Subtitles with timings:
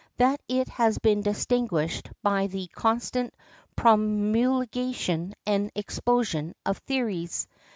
[0.17, 3.35] That it has been distinguished by the constant
[3.75, 7.47] promulgation and explosion of theories.